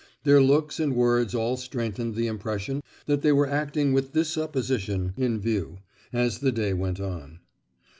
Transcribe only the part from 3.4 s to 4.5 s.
acting with this